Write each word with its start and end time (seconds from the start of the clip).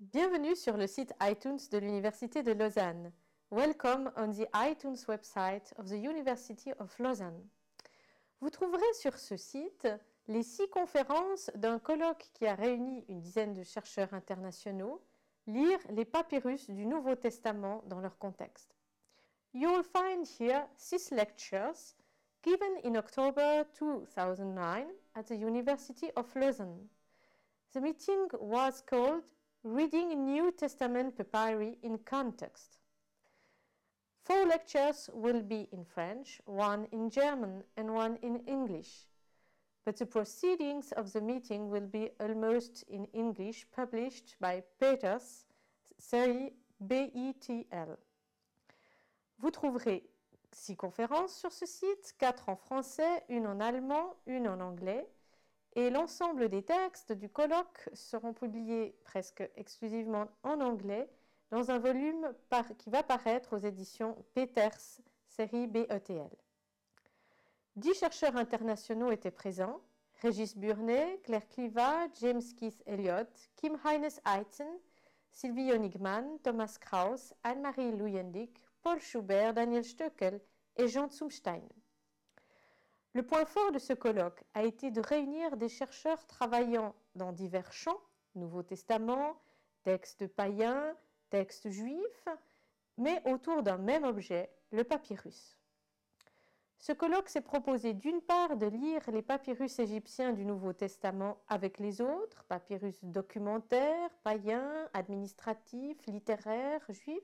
Bienvenue 0.00 0.56
sur 0.56 0.78
le 0.78 0.86
site 0.86 1.12
iTunes 1.20 1.58
de 1.70 1.76
l'Université 1.76 2.42
de 2.42 2.52
Lausanne. 2.52 3.12
Welcome 3.50 4.10
on 4.16 4.30
the 4.30 4.48
iTunes 4.54 5.04
website 5.06 5.74
of 5.76 5.90
the 5.90 5.98
University 5.98 6.72
of 6.78 6.98
Lausanne. 6.98 7.46
Vous 8.40 8.48
trouverez 8.48 8.94
sur 8.94 9.18
ce 9.18 9.36
site 9.36 9.86
les 10.26 10.42
six 10.42 10.66
conférences 10.70 11.50
d'un 11.54 11.78
colloque 11.78 12.30
qui 12.32 12.46
a 12.46 12.54
réuni 12.54 13.04
une 13.10 13.20
dizaine 13.20 13.52
de 13.52 13.62
chercheurs 13.62 14.14
internationaux, 14.14 15.02
lire 15.46 15.78
les 15.90 16.06
papyrus 16.06 16.70
du 16.70 16.86
Nouveau 16.86 17.14
Testament 17.14 17.82
dans 17.84 18.00
leur 18.00 18.16
contexte. 18.16 18.74
You 19.52 19.68
will 19.68 19.84
find 19.84 20.26
here 20.40 20.66
six 20.78 21.10
lectures 21.10 21.94
given 22.42 22.72
in 22.86 22.96
October 22.96 23.66
2009 23.78 24.86
at 25.14 25.24
the 25.24 25.36
University 25.36 26.10
of 26.16 26.34
Lausanne. 26.34 26.88
The 27.74 27.80
meeting 27.82 28.28
was 28.40 28.80
called 28.80 29.24
Reading 29.62 30.24
New 30.24 30.52
Testament 30.52 31.18
Papyri 31.18 31.76
in 31.82 31.98
Context. 31.98 32.78
Four 34.24 34.46
lectures 34.46 35.10
will 35.12 35.42
be 35.42 35.68
in 35.70 35.84
French, 35.84 36.40
one 36.46 36.86
in 36.92 37.10
German, 37.10 37.62
and 37.76 37.92
one 37.92 38.16
in 38.22 38.40
English. 38.46 39.06
But 39.84 39.98
the 39.98 40.06
proceedings 40.06 40.92
of 40.92 41.12
the 41.12 41.20
meeting 41.20 41.68
will 41.68 41.86
be 41.86 42.08
almost 42.18 42.84
in 42.88 43.04
English, 43.12 43.66
published 43.70 44.36
by 44.40 44.62
Peters, 44.78 45.44
série 45.98 46.54
BITL. 46.80 47.98
Vous 49.40 49.50
trouverez 49.50 50.08
six 50.52 50.74
conférences 50.74 51.34
sur 51.34 51.52
ce 51.52 51.66
site, 51.66 52.14
quatre 52.18 52.48
en 52.48 52.56
français, 52.56 53.24
une 53.28 53.46
en 53.46 53.60
allemand, 53.60 54.16
une 54.26 54.48
en 54.48 54.60
anglais, 54.60 55.06
et 55.74 55.90
l'ensemble 55.90 56.48
des 56.48 56.62
textes 56.62 57.12
du 57.12 57.28
colloque 57.28 57.88
seront 57.92 58.32
publiés 58.32 58.94
presque 59.04 59.48
exclusivement 59.56 60.26
en 60.42 60.60
anglais 60.60 61.08
dans 61.50 61.70
un 61.70 61.78
volume 61.78 62.32
qui 62.78 62.90
va 62.90 63.02
paraître 63.02 63.56
aux 63.56 63.60
éditions 63.60 64.16
Peters, 64.34 65.00
série 65.26 65.66
BETL. 65.66 66.30
Dix 67.76 67.94
chercheurs 67.94 68.36
internationaux 68.36 69.10
étaient 69.10 69.30
présents 69.30 69.80
Régis 70.22 70.56
Burnet, 70.56 71.20
Claire 71.24 71.48
Cliva, 71.48 72.06
James 72.20 72.42
Keith 72.58 72.82
Elliott, 72.86 73.28
Kim 73.56 73.78
Heines 73.84 74.20
Eitzen, 74.26 74.68
Sylvie 75.30 75.72
Honigman, 75.72 76.38
Thomas 76.42 76.76
Krauss, 76.80 77.32
Anne-Marie 77.42 77.92
Luyendik, 77.92 78.68
Paul 78.82 79.00
Schubert, 79.00 79.54
Daniel 79.54 79.84
Stöckel 79.84 80.40
et 80.76 80.88
Jean 80.88 81.08
Zumstein. 81.08 81.62
Le 83.12 83.24
point 83.24 83.44
fort 83.44 83.72
de 83.72 83.80
ce 83.80 83.92
colloque 83.92 84.44
a 84.54 84.62
été 84.62 84.92
de 84.92 85.00
réunir 85.00 85.56
des 85.56 85.68
chercheurs 85.68 86.24
travaillant 86.26 86.94
dans 87.16 87.32
divers 87.32 87.72
champs, 87.72 88.00
Nouveau 88.36 88.62
Testament, 88.62 89.36
textes 89.82 90.28
païens, 90.28 90.94
textes 91.28 91.68
juifs, 91.70 92.28
mais 92.96 93.20
autour 93.26 93.64
d'un 93.64 93.78
même 93.78 94.04
objet, 94.04 94.48
le 94.70 94.84
papyrus. 94.84 95.56
Ce 96.78 96.92
colloque 96.92 97.28
s'est 97.28 97.40
proposé 97.40 97.94
d'une 97.94 98.22
part 98.22 98.56
de 98.56 98.66
lire 98.66 99.02
les 99.10 99.22
papyrus 99.22 99.80
égyptiens 99.80 100.32
du 100.32 100.46
Nouveau 100.46 100.72
Testament 100.72 101.38
avec 101.48 101.78
les 101.78 102.00
autres, 102.00 102.44
papyrus 102.44 103.04
documentaires, 103.04 104.10
païens, 104.22 104.88
administratifs, 104.94 106.06
littéraires, 106.06 106.84
juifs, 106.88 107.20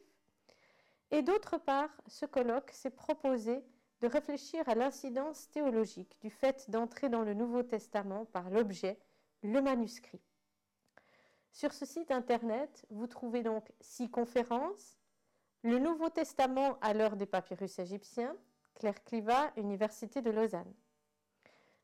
et 1.13 1.23
d'autre 1.23 1.59
part, 1.59 1.91
ce 2.09 2.27
colloque 2.27 2.71
s'est 2.73 2.91
proposé 2.91 3.63
de 4.01 4.09
réfléchir 4.09 4.69
à 4.69 4.75
l'incidence 4.75 5.51
théologique 5.51 6.17
du 6.21 6.31
fait 6.31 6.71
d'entrer 6.71 7.09
dans 7.09 7.23
le 7.23 7.35
Nouveau 7.35 7.63
Testament 7.63 8.27
par 8.27 8.51
l'objet, 8.51 8.99
le 9.43 9.61
manuscrit. 9.63 10.21
Sur 11.53 11.73
ce 11.73 11.87
site 11.87 12.11
internet, 12.11 12.85
vous 12.91 13.07
trouvez 13.07 13.43
donc 13.43 13.73
six 13.81 14.11
conférences, 14.11 14.99
le 15.63 15.79
Nouveau 15.79 16.11
Testament 16.11 16.79
à 16.81 16.93
l'heure 16.93 17.17
des 17.17 17.27
papyrus 17.27 17.79
égyptiens, 17.79 18.37
Claire 18.75 19.03
Cliva, 19.05 19.53
Université 19.57 20.21
de 20.21 20.31
Lausanne. 20.31 20.75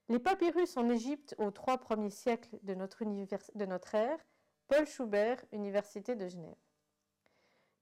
Les 0.08 0.18
papyrus 0.18 0.76
en 0.76 0.90
Égypte 0.90 1.34
aux 1.38 1.50
trois 1.50 1.78
premiers 1.78 2.10
siècles 2.10 2.58
de 2.62 2.74
notre, 2.74 3.02
de 3.04 3.64
notre 3.64 3.94
ère, 3.94 4.18
Paul 4.68 4.86
Schubert, 4.86 5.42
Université 5.52 6.14
de 6.14 6.28
Genève. 6.28 6.54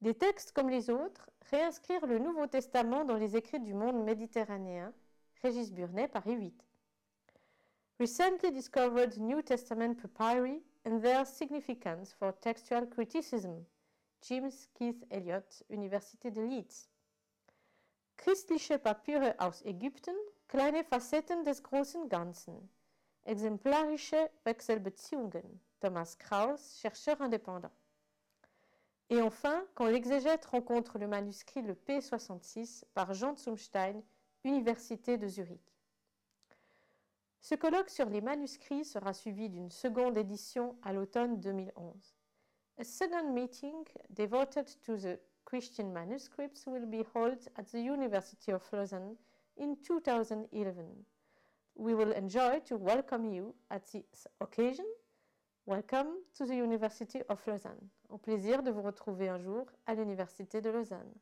Des 0.01 0.15
textes 0.15 0.53
comme 0.53 0.71
les 0.71 0.89
autres, 0.89 1.29
réinscrire 1.51 2.07
le 2.07 2.19
Nouveau 2.19 2.47
Testament 2.47 3.05
dans 3.05 3.17
les 3.17 3.37
écrits 3.37 3.61
du 3.61 3.75
monde 3.75 4.03
méditerranéen, 4.03 4.95
Régis 5.43 5.71
Burnet, 5.71 6.09
Paris 6.09 6.37
8. 6.37 6.65
Recently 7.99 8.51
discovered 8.51 9.19
New 9.19 9.43
Testament 9.43 9.97
papyri 9.97 10.63
and 10.87 11.01
their 11.01 11.27
significance 11.27 12.15
for 12.15 12.33
textual 12.33 12.87
criticism, 12.87 13.67
James 14.23 14.69
Keith 14.73 15.05
Elliott, 15.11 15.63
Université 15.69 16.31
de 16.31 16.41
Leeds. 16.41 16.89
Christliche 18.17 18.79
Papiere 18.79 19.35
aus 19.39 19.61
Ägypten, 19.67 20.17
kleine 20.49 20.83
Facetten 20.83 21.45
des 21.45 21.63
großen 21.63 22.09
Ganzen. 22.09 22.71
Exemplarische 23.25 24.31
Wechselbeziehungen, 24.45 25.61
Thomas 25.79 26.17
Kraus, 26.17 26.79
chercheur 26.81 27.21
indépendant. 27.21 27.73
Et 29.11 29.21
enfin, 29.21 29.67
quand 29.75 29.87
l'exégète 29.87 30.45
rencontre 30.47 30.99
le 30.99 31.09
manuscrit 31.09 31.63
le 31.63 31.75
P66 31.75 32.85
par 32.95 33.13
Jean 33.13 33.37
Zumstein, 33.37 34.03
Université 34.45 35.19
de 35.19 35.27
Zurich. 35.27 35.61
Ce 37.41 37.57
colloque 37.57 37.91
sur 37.91 38.09
les 38.09 38.21
manuscrits 38.21 38.85
sera 38.85 39.13
suivi 39.13 39.49
d'une 39.49 39.71
seconde 39.71 40.17
édition 40.17 40.77
à 40.83 40.93
l'automne 40.93 41.41
2011. 41.41 42.15
A 42.79 42.85
second 42.85 43.33
meeting 43.33 43.85
devoted 44.11 44.67
to 44.85 44.97
the 44.97 45.19
Christian 45.45 45.93
manuscripts 45.93 46.67
will 46.67 46.87
be 46.87 47.05
held 47.15 47.39
at 47.57 47.65
the 47.65 47.79
University 47.79 48.53
of 48.53 48.63
Lausanne 48.73 49.17
in 49.59 49.75
2011. 49.83 51.05
We 51.75 51.95
will 51.95 52.13
enjoy 52.13 52.61
to 52.67 52.77
welcome 52.77 53.25
you 53.25 53.55
at 53.71 53.91
this 53.91 54.29
occasion 54.41 54.87
Welcome 55.67 56.09
to 56.39 56.47
the 56.47 56.55
University 56.55 57.23
of 57.29 57.47
Lausanne. 57.47 57.91
Au 58.09 58.17
plaisir 58.17 58.63
de 58.63 58.71
vous 58.71 58.81
retrouver 58.81 59.29
un 59.29 59.39
jour 59.39 59.67
à 59.87 59.95
l'Université 59.95 60.63
de 60.63 60.71
Lausanne. 60.71 61.13